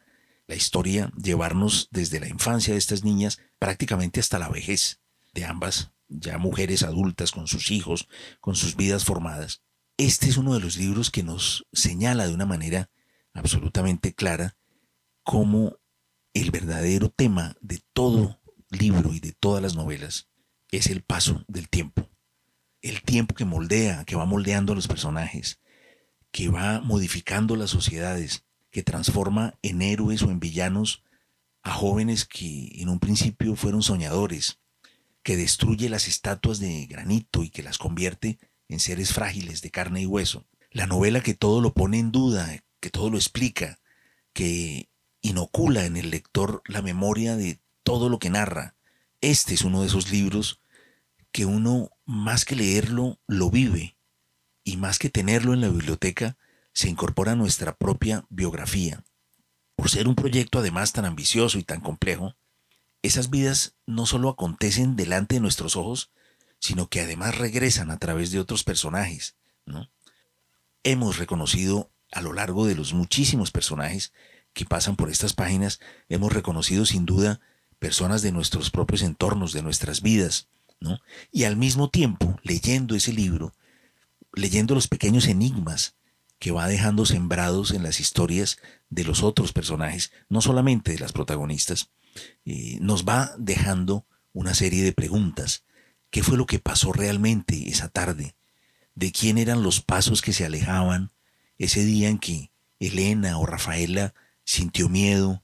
la 0.50 0.56
historia, 0.56 1.12
llevarnos 1.16 1.90
desde 1.92 2.20
la 2.20 2.28
infancia 2.28 2.74
de 2.74 2.80
estas 2.80 3.04
niñas 3.04 3.40
prácticamente 3.60 4.20
hasta 4.20 4.40
la 4.40 4.50
vejez 4.50 5.00
de 5.32 5.46
ambas, 5.46 5.92
ya 6.08 6.40
mujeres 6.40 6.82
adultas 6.82 7.32
con 7.32 7.46
sus 7.46 7.70
hijos, 7.70 8.08
con 8.42 8.56
sus 8.56 8.76
vidas 8.76 9.06
formadas. 9.06 9.62
Este 9.98 10.28
es 10.28 10.38
uno 10.38 10.56
de 10.56 10.60
los 10.60 10.76
libros 10.76 11.12
que 11.12 11.22
nos 11.22 11.68
señala 11.72 12.26
de 12.26 12.34
una 12.34 12.48
manera 12.48 12.90
absolutamente 13.34 14.16
clara 14.16 14.58
cómo 15.22 15.78
el 16.34 16.50
verdadero 16.50 17.10
tema 17.10 17.56
de 17.62 17.84
todo 17.94 18.42
libro 18.72 19.14
y 19.14 19.20
de 19.20 19.34
todas 19.34 19.62
las 19.62 19.76
novelas 19.76 20.30
es 20.72 20.88
el 20.88 21.04
paso 21.04 21.46
del 21.48 21.70
tiempo. 21.70 22.10
El 22.82 23.04
tiempo 23.04 23.36
que 23.36 23.46
moldea, 23.46 24.04
que 24.04 24.16
va 24.16 24.26
moldeando 24.26 24.74
a 24.74 24.76
los 24.76 24.88
personajes, 24.88 25.62
que 26.32 26.50
va 26.50 26.82
modificando 26.82 27.56
las 27.56 27.70
sociedades, 27.70 28.46
que 28.72 28.84
transforma 28.84 29.56
en 29.62 29.82
héroes 29.82 30.22
o 30.22 30.32
en 30.32 30.40
villanos 30.40 31.04
a 31.62 31.74
jóvenes 31.74 32.26
que 32.26 32.82
en 32.82 32.90
un 32.90 33.00
principio 33.00 33.56
fueron 33.56 33.84
soñadores, 33.84 34.60
que 35.24 35.36
destruye 35.36 35.90
las 35.90 36.08
estatuas 36.08 36.60
de 36.60 36.86
granito 36.86 37.44
y 37.44 37.50
que 37.50 37.64
las 37.64 37.78
convierte 37.78 38.40
en 38.68 38.80
seres 38.80 39.14
frágiles 39.14 39.62
de 39.62 39.72
carne 39.72 40.02
y 40.02 40.06
hueso. 40.06 40.46
La 40.72 40.88
novela 40.88 41.22
que 41.22 41.34
todo 41.34 41.62
lo 41.62 41.74
pone 41.74 42.00
en 42.00 42.12
duda, 42.12 42.64
que 42.80 42.90
todo 42.90 43.10
lo 43.10 43.18
explica, 43.18 43.80
que 44.34 44.90
inocula 45.22 45.86
en 45.86 45.98
el 45.98 46.12
lector 46.12 46.62
la 46.66 46.82
memoria 46.82 47.36
de 47.36 47.60
todo 47.84 48.10
lo 48.10 48.20
que 48.20 48.30
narra. 48.30 48.76
Este 49.22 49.54
es 49.54 49.64
uno 49.64 49.82
de 49.82 49.88
esos 49.88 50.12
libros 50.12 50.62
que 51.32 51.46
uno, 51.46 51.92
más 52.06 52.46
que 52.46 52.56
leerlo, 52.56 53.20
lo 53.28 53.52
vive, 53.52 53.98
y 54.64 54.78
más 54.78 55.00
que 55.00 55.10
tenerlo 55.10 55.54
en 55.54 55.62
la 55.62 55.70
biblioteca, 55.70 56.38
se 56.80 56.88
incorpora 56.88 57.36
nuestra 57.36 57.76
propia 57.76 58.24
biografía. 58.30 59.04
Por 59.76 59.90
ser 59.90 60.08
un 60.08 60.16
proyecto 60.16 60.60
además 60.60 60.94
tan 60.94 61.04
ambicioso 61.04 61.60
y 61.60 61.64
tan 61.64 61.82
complejo, 61.82 62.36
esas 63.02 63.30
vidas 63.30 63.74
no 63.86 64.06
solo 64.06 64.30
acontecen 64.30 64.96
delante 64.96 65.36
de 65.36 65.42
nuestros 65.42 65.76
ojos, 65.76 66.10
sino 66.58 66.88
que 66.88 67.02
además 67.02 67.38
regresan 67.38 67.92
a 67.92 67.98
través 67.98 68.32
de 68.32 68.40
otros 68.40 68.64
personajes. 68.64 69.36
¿no? 69.66 69.90
Hemos 70.84 71.18
reconocido 71.18 71.92
a 72.14 72.22
lo 72.22 72.32
largo 72.32 72.66
de 72.66 72.76
los 72.76 72.94
muchísimos 72.94 73.52
personajes 73.52 74.14
que 74.54 74.64
pasan 74.64 74.96
por 74.96 75.10
estas 75.10 75.34
páginas, 75.34 75.82
hemos 76.08 76.32
reconocido 76.32 76.86
sin 76.86 77.06
duda 77.06 77.42
personas 77.78 78.22
de 78.22 78.32
nuestros 78.32 78.72
propios 78.72 79.02
entornos, 79.02 79.52
de 79.52 79.64
nuestras 79.64 80.02
vidas, 80.02 80.48
¿no? 80.80 81.02
Y 81.30 81.44
al 81.44 81.58
mismo 81.58 81.90
tiempo, 81.90 82.40
leyendo 82.42 82.96
ese 82.96 83.12
libro, 83.12 83.54
leyendo 84.32 84.76
los 84.76 84.88
pequeños 84.88 85.28
enigmas 85.28 85.99
que 86.40 86.52
va 86.52 86.68
dejando 86.68 87.06
sembrados 87.06 87.72
en 87.72 87.84
las 87.84 88.00
historias 88.00 88.58
de 88.90 89.04
los 89.04 89.24
otros 89.24 89.52
personajes, 89.52 90.12
no 90.30 90.42
solamente 90.42 90.94
de 90.94 91.00
las 91.00 91.12
protagonistas, 91.12 91.92
eh, 92.46 92.78
nos 92.82 93.06
va 93.06 93.34
dejando 93.38 94.08
una 94.32 94.54
serie 94.54 94.84
de 94.84 94.94
preguntas. 94.94 95.66
¿Qué 96.10 96.24
fue 96.24 96.38
lo 96.38 96.46
que 96.46 96.60
pasó 96.60 96.94
realmente 96.94 97.70
esa 97.70 97.90
tarde? 97.90 98.36
¿De 98.96 99.12
quién 99.12 99.38
eran 99.38 99.64
los 99.64 99.82
pasos 99.82 100.22
que 100.22 100.34
se 100.34 100.46
alejaban 100.46 101.12
ese 101.58 101.84
día 101.84 102.10
en 102.10 102.18
que 102.18 102.52
Elena 102.80 103.38
o 103.38 103.46
Rafaela 103.46 104.14
sintió 104.46 104.90
miedo 104.90 105.44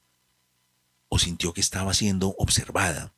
o 1.08 1.18
sintió 1.18 1.52
que 1.52 1.60
estaba 1.60 1.92
siendo 1.92 2.34
observada? 2.38 3.14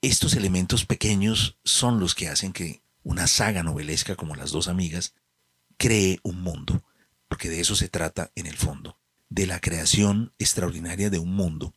Estos 0.00 0.34
elementos 0.34 0.84
pequeños 0.84 1.58
son 1.64 2.00
los 2.00 2.14
que 2.14 2.28
hacen 2.28 2.52
que 2.52 2.82
una 3.02 3.26
saga 3.26 3.64
novelesca 3.64 4.14
como 4.14 4.36
Las 4.36 4.52
dos 4.52 4.68
amigas 4.68 5.14
cree 5.76 6.20
un 6.22 6.42
mundo 6.42 6.84
porque 7.32 7.48
de 7.48 7.60
eso 7.60 7.74
se 7.74 7.88
trata 7.88 8.30
en 8.34 8.44
el 8.44 8.58
fondo, 8.58 8.98
de 9.30 9.46
la 9.46 9.58
creación 9.58 10.34
extraordinaria 10.38 11.08
de 11.08 11.18
un 11.18 11.34
mundo. 11.34 11.74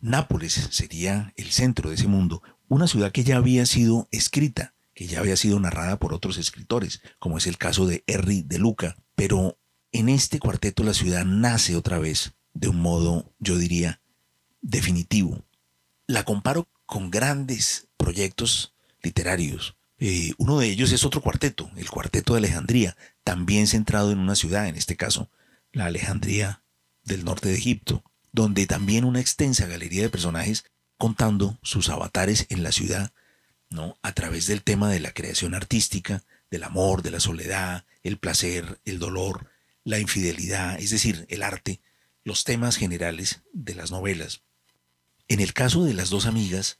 Nápoles 0.00 0.54
sería 0.72 1.32
el 1.36 1.52
centro 1.52 1.90
de 1.90 1.94
ese 1.94 2.08
mundo, 2.08 2.42
una 2.66 2.88
ciudad 2.88 3.12
que 3.12 3.22
ya 3.22 3.36
había 3.36 3.66
sido 3.66 4.08
escrita, 4.10 4.74
que 4.94 5.06
ya 5.06 5.20
había 5.20 5.36
sido 5.36 5.60
narrada 5.60 6.00
por 6.00 6.12
otros 6.12 6.38
escritores, 6.38 7.02
como 7.20 7.38
es 7.38 7.46
el 7.46 7.56
caso 7.56 7.86
de 7.86 8.02
Henry 8.08 8.42
de 8.42 8.58
Luca, 8.58 8.96
pero 9.14 9.60
en 9.92 10.08
este 10.08 10.40
cuarteto 10.40 10.82
la 10.82 10.92
ciudad 10.92 11.24
nace 11.24 11.76
otra 11.76 12.00
vez 12.00 12.32
de 12.52 12.66
un 12.66 12.80
modo, 12.80 13.32
yo 13.38 13.58
diría, 13.58 14.00
definitivo. 14.60 15.44
La 16.08 16.24
comparo 16.24 16.68
con 16.84 17.12
grandes 17.12 17.86
proyectos 17.96 18.74
literarios 19.04 19.76
eh, 19.98 20.32
uno 20.36 20.58
de 20.58 20.68
ellos 20.68 20.92
es 20.92 21.04
otro 21.04 21.22
cuarteto, 21.22 21.70
el 21.76 21.88
Cuarteto 21.88 22.34
de 22.34 22.40
Alejandría, 22.40 22.96
también 23.26 23.66
centrado 23.66 24.12
en 24.12 24.20
una 24.20 24.36
ciudad, 24.36 24.68
en 24.68 24.76
este 24.76 24.94
caso, 24.94 25.28
la 25.72 25.86
Alejandría 25.86 26.62
del 27.02 27.24
norte 27.24 27.48
de 27.48 27.56
Egipto, 27.56 28.04
donde 28.30 28.68
también 28.68 29.04
una 29.04 29.18
extensa 29.18 29.66
galería 29.66 30.02
de 30.02 30.10
personajes 30.10 30.64
contando 30.96 31.58
sus 31.60 31.88
avatares 31.88 32.46
en 32.50 32.62
la 32.62 32.70
ciudad, 32.70 33.10
¿no? 33.68 33.98
A 34.00 34.12
través 34.12 34.46
del 34.46 34.62
tema 34.62 34.88
de 34.88 35.00
la 35.00 35.10
creación 35.10 35.54
artística, 35.54 36.22
del 36.52 36.62
amor, 36.62 37.02
de 37.02 37.10
la 37.10 37.18
soledad, 37.18 37.84
el 38.04 38.16
placer, 38.16 38.78
el 38.84 39.00
dolor, 39.00 39.50
la 39.82 39.98
infidelidad, 39.98 40.78
es 40.78 40.90
decir, 40.90 41.26
el 41.28 41.42
arte, 41.42 41.80
los 42.22 42.44
temas 42.44 42.76
generales 42.76 43.40
de 43.52 43.74
las 43.74 43.90
novelas. 43.90 44.42
En 45.26 45.40
el 45.40 45.52
caso 45.52 45.82
de 45.82 45.94
las 45.94 46.10
dos 46.10 46.26
amigas, 46.26 46.78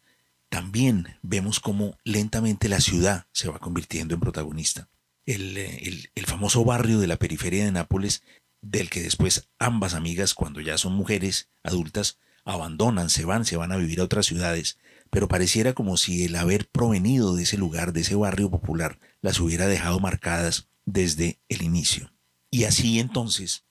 también 0.49 1.19
vemos 1.23 1.59
cómo 1.59 1.99
lentamente 2.05 2.69
la 2.69 2.81
ciudad 2.81 3.27
se 3.33 3.49
va 3.49 3.59
convirtiendo 3.59 4.15
en 4.15 4.21
protagonista. 4.21 4.89
Eh, 5.27 5.81
el, 5.83 6.11
el, 6.15 6.27
famoso 6.27 6.65
barrio 6.65 7.01
de 7.01 7.09
la 7.09 7.17
periferia 7.17 7.65
de 7.65 7.73
Nápoles, 7.73 8.23
del 8.63 8.91
que 8.91 9.03
después 9.03 9.49
ambas 9.59 9.95
amigas, 9.95 10.35
cuando 10.35 10.61
ya 10.61 10.79
son 10.79 10.93
mujeres 10.95 11.49
adultas, 11.65 12.19
abandonan, 12.45 13.11
se 13.11 13.25
van, 13.25 13.45
se 13.45 13.57
van 13.57 13.73
a 13.73 13.77
vivir 13.77 14.01
a 14.01 14.05
otras 14.05 14.27
ciudades, 14.27 14.79
pero 15.11 15.29
pareciera 15.29 15.73
como 15.73 15.97
si 15.97 16.25
el 16.25 16.37
haber 16.37 16.69
provenido 16.69 17.35
de 17.35 17.43
ese 17.43 17.59
lugar, 17.59 17.93
de 17.93 18.03
ese 18.03 18.15
barrio 18.15 18.51
popular, 18.51 18.99
las 19.21 19.41
hubiera 19.41 19.67
dejado 19.67 19.99
marcadas 19.99 20.69
desde 20.85 21.41
el 21.49 21.63
inicio. 21.63 22.13
Y 22.51 22.65
así 22.65 23.01
entonces 23.01 23.65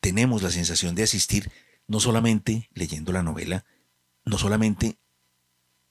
tenemos 0.00 0.42
la 0.42 0.50
sensación 0.50 0.94
de 0.94 1.02
asistir 1.02 1.50
no 1.88 1.98
solamente 1.98 2.70
leyendo 2.72 3.12
la 3.12 3.24
novela, 3.24 3.64
no 4.24 4.38
solamente 4.38 4.96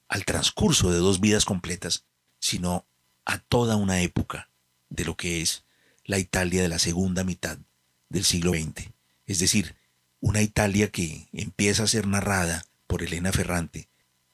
al 0.08 0.24
transcurso 0.24 0.90
de 0.90 0.98
dos 0.98 1.20
vidas 1.20 1.44
completas, 1.44 2.06
sino 2.38 2.86
a 3.26 3.38
toda 3.38 3.76
una 3.76 4.00
época 4.00 4.49
de 4.90 5.04
lo 5.04 5.16
que 5.16 5.40
es 5.40 5.64
la 6.04 6.18
Italia 6.18 6.62
de 6.62 6.68
la 6.68 6.78
segunda 6.78 7.24
mitad 7.24 7.58
del 8.08 8.24
siglo 8.24 8.52
XX. 8.52 8.90
Es 9.26 9.38
decir, 9.38 9.76
una 10.20 10.42
Italia 10.42 10.90
que 10.90 11.28
empieza 11.32 11.84
a 11.84 11.88
ser 11.88 12.06
narrada 12.06 12.66
por 12.86 13.02
Elena 13.02 13.32
Ferrante 13.32 13.88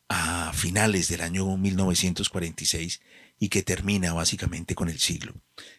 a 0.09 0.53
finales 0.55 1.09
del 1.09 1.21
año 1.21 1.57
1946 1.57 3.01
y 3.39 3.49
que 3.49 3.63
termina 3.63 4.13
básicamente 4.13 4.75
con 4.75 4.89
el 4.89 4.99
siglo. 4.99 5.35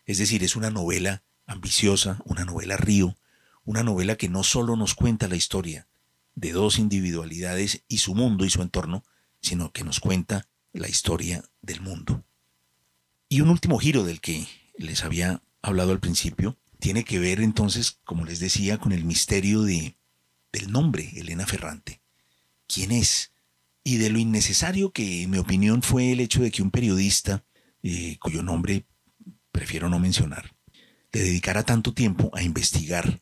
Es 0.05 0.17
decir, 0.17 0.43
es 0.43 0.55
una 0.55 0.69
novela 0.69 1.23
ambiciosa, 1.45 2.21
una 2.25 2.45
novela 2.45 2.77
río, 2.77 3.17
una 3.65 3.83
novela 3.83 4.15
que 4.15 4.29
no 4.29 4.43
solo 4.43 4.75
nos 4.75 4.95
cuenta 4.95 5.27
la 5.27 5.35
historia 5.35 5.87
de 6.35 6.51
dos 6.51 6.77
individualidades 6.77 7.83
y 7.87 7.97
su 7.97 8.13
mundo 8.13 8.45
y 8.45 8.49
su 8.49 8.61
entorno, 8.61 9.03
sino 9.41 9.71
que 9.71 9.83
nos 9.83 9.99
cuenta 9.99 10.47
la 10.71 10.87
historia 10.87 11.43
del 11.61 11.81
mundo. 11.81 12.23
Y 13.29 13.41
un 13.41 13.49
último 13.49 13.79
giro 13.79 14.03
del 14.03 14.21
que 14.21 14.47
les 14.77 15.03
había 15.03 15.41
hablado 15.61 15.91
al 15.91 15.99
principio 15.99 16.57
tiene 16.79 17.03
que 17.03 17.19
ver 17.19 17.41
entonces, 17.41 17.99
como 18.03 18.25
les 18.25 18.39
decía, 18.39 18.77
con 18.77 18.91
el 18.91 19.03
misterio 19.03 19.63
de, 19.63 19.97
del 20.51 20.71
nombre 20.71 21.11
Elena 21.15 21.45
Ferrante. 21.45 22.01
¿Quién 22.67 22.91
es? 22.91 23.31
Y 23.83 23.97
de 23.97 24.09
lo 24.09 24.19
innecesario 24.19 24.91
que, 24.91 25.23
en 25.23 25.31
mi 25.31 25.37
opinión, 25.37 25.81
fue 25.81 26.11
el 26.11 26.19
hecho 26.19 26.41
de 26.41 26.51
que 26.51 26.61
un 26.61 26.71
periodista, 26.71 27.43
eh, 27.81 28.17
cuyo 28.19 28.43
nombre 28.43 28.85
prefiero 29.51 29.89
no 29.89 29.99
mencionar, 29.99 30.55
le 31.11 31.21
dedicara 31.21 31.63
tanto 31.63 31.93
tiempo 31.93 32.29
a 32.33 32.43
investigar 32.43 33.21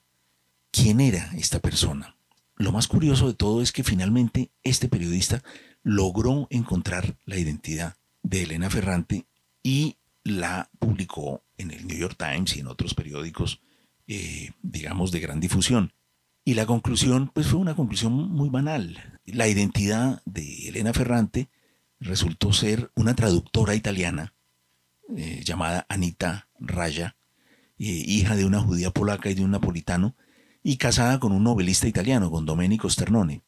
quién 0.72 1.00
era 1.00 1.32
esta 1.38 1.60
persona. 1.60 2.18
Lo 2.58 2.72
más 2.72 2.88
curioso 2.88 3.28
de 3.28 3.36
todo 3.36 3.62
es 3.62 3.72
que 3.72 3.84
finalmente 3.84 4.52
este 4.64 4.90
periodista 4.90 5.44
logró 5.84 6.48
encontrar 6.50 7.18
la 7.26 7.38
identidad 7.38 7.96
de 8.24 8.44
Elena 8.44 8.70
Ferrante 8.70 9.28
y 9.62 9.98
la 10.26 10.70
publicó 10.80 11.46
en 11.58 11.72
el 11.72 11.88
New 11.88 11.98
York 11.98 12.18
Times 12.18 12.58
y 12.58 12.60
en 12.60 12.68
otros 12.68 12.94
periódicos, 12.96 13.62
eh, 14.08 14.52
digamos, 14.62 15.12
de 15.12 15.22
gran 15.22 15.40
difusión. 15.40 15.94
Y 16.44 16.56
la 16.56 16.66
conclusión, 16.66 17.32
pues 17.34 17.48
fue 17.48 17.60
una 17.60 17.76
conclusión 17.76 18.14
muy 18.14 18.50
banal. 18.50 19.20
La 19.26 19.48
identidad 19.48 20.22
de 20.26 20.68
Elena 20.68 20.94
Ferrante 20.94 21.50
resultó 22.00 22.52
ser 22.54 22.92
una 22.96 23.16
traductora 23.16 23.76
italiana 23.76 24.34
eh, 25.16 25.44
llamada 25.46 25.86
Anita 25.90 26.50
Raya, 26.60 27.16
eh, 27.78 27.86
hija 27.86 28.36
de 28.36 28.46
una 28.46 28.62
judía 28.62 28.92
polaca 28.92 29.30
y 29.30 29.36
de 29.36 29.44
un 29.44 29.52
napolitano, 29.52 30.16
y 30.64 30.78
casada 30.78 31.20
con 31.20 31.32
un 31.32 31.44
novelista 31.44 31.88
italiano, 31.88 32.32
con 32.32 32.46
Domenico 32.48 32.88
Sternone. 32.90 33.44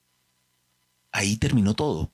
Ahí 1.12 1.38
terminó 1.38 1.74
todo, 1.74 2.12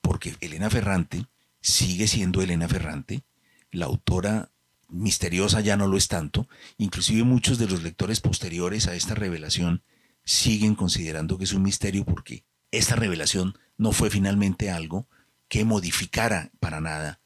porque 0.00 0.34
Elena 0.40 0.68
Ferrante 0.68 1.26
sigue 1.60 2.08
siendo 2.08 2.42
Elena 2.42 2.66
Ferrante, 2.66 3.22
la 3.70 3.86
autora 3.86 4.50
misteriosa 4.88 5.60
ya 5.60 5.76
no 5.76 5.86
lo 5.86 5.96
es 5.96 6.08
tanto, 6.08 6.48
inclusive 6.76 7.22
muchos 7.24 7.58
de 7.58 7.68
los 7.68 7.82
lectores 7.82 8.20
posteriores 8.20 8.88
a 8.88 8.94
esta 8.94 9.14
revelación 9.14 9.82
siguen 10.24 10.74
considerando 10.74 11.38
que 11.38 11.44
es 11.44 11.52
un 11.52 11.62
misterio 11.62 12.04
porque 12.04 12.44
esta 12.70 12.96
revelación 12.96 13.56
no 13.76 13.92
fue 13.92 14.10
finalmente 14.10 14.70
algo 14.70 15.06
que 15.48 15.64
modificara 15.64 16.50
para 16.60 16.80
nada 16.80 17.20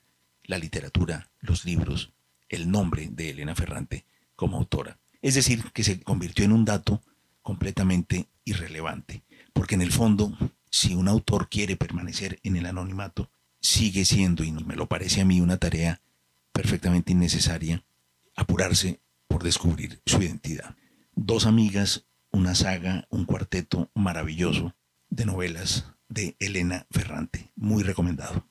la 0.45 0.59
literatura, 0.59 1.31
los 1.41 1.65
libros, 1.65 2.13
el 2.49 2.71
nombre 2.71 3.09
de 3.11 3.31
Elena 3.31 3.55
Ferrante 3.55 4.05
como 4.37 4.59
autora. 4.59 4.99
Es 5.23 5.35
decir, 5.35 5.73
que 5.73 5.85
se 5.85 6.01
convirtió 6.01 6.45
en 6.45 6.53
un 6.53 6.65
dato 6.65 7.03
completamente 7.43 8.29
irrelevante, 8.45 9.23
porque 9.53 9.75
en 9.75 9.83
el 9.83 9.93
fondo, 9.93 10.37
si 10.71 10.95
un 10.95 11.09
autor 11.09 11.49
quiere 11.49 11.77
permanecer 11.77 12.41
en 12.43 12.57
el 12.57 12.67
anonimato, 12.67 13.31
sigue 13.61 14.05
siendo, 14.05 14.45
y 14.45 14.53
me 14.53 14.77
lo 14.77 14.87
parece 14.87 15.23
a 15.23 15.25
mí, 15.25 15.41
una 15.41 15.57
tarea 15.57 16.01
perfectamente 16.55 17.13
innecesaria, 17.13 17.85
apurarse 18.37 19.03
por 19.29 19.43
descubrir 19.43 20.01
su 20.07 20.23
identidad. 20.23 20.77
Dos 21.13 21.47
amigas, 21.47 22.07
una 22.31 22.55
saga, 22.55 23.07
un 23.11 23.27
cuarteto 23.27 23.91
maravilloso 23.95 24.75
de 25.11 25.27
novelas 25.27 25.93
de 26.09 26.37
Elena 26.39 26.87
Ferrante, 26.91 27.53
muy 27.57 27.83
recomendado. 27.83 28.49